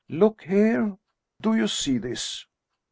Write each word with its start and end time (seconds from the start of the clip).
Look 0.09 0.45
here! 0.45 0.97
Do 1.41 1.55
you 1.55 1.67
see 1.67 1.99
this?" 1.99 2.47